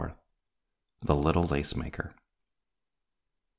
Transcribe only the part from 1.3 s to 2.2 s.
LACE MAKER.